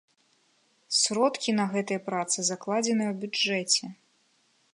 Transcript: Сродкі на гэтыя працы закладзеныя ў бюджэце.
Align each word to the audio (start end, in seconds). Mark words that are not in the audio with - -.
Сродкі 0.99 1.55
на 1.59 1.65
гэтыя 1.75 1.99
працы 2.09 2.37
закладзеныя 2.49 3.09
ў 3.11 3.15
бюджэце. 3.27 3.85